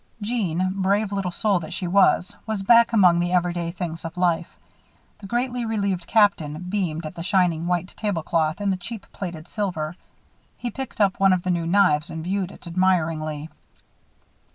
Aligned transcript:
Jeanne, 0.19 0.73
brave 0.81 1.11
little 1.11 1.29
soul 1.29 1.59
that 1.59 1.71
she 1.73 1.85
was, 1.85 2.35
was 2.47 2.63
back 2.63 2.91
among 2.91 3.19
the 3.19 3.31
everyday 3.31 3.69
things 3.69 4.03
of 4.03 4.17
life. 4.17 4.57
The 5.19 5.27
greatly 5.27 5.63
relieved 5.63 6.07
Captain 6.07 6.57
beamed 6.67 7.05
at 7.05 7.13
the 7.13 7.21
shining 7.21 7.67
white 7.67 7.89
tablecloth 7.89 8.59
and 8.59 8.73
the 8.73 8.77
cheap, 8.77 9.05
plated 9.11 9.47
silver. 9.47 9.95
He 10.57 10.71
picked 10.71 10.99
up 10.99 11.19
one 11.19 11.33
of 11.33 11.43
the 11.43 11.51
new 11.51 11.67
knives 11.67 12.09
and 12.09 12.23
viewed 12.23 12.51
it 12.51 12.65
admiringly. 12.65 13.47